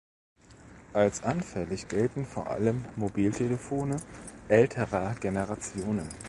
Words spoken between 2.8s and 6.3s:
Mobiltelefone älterer Generationen.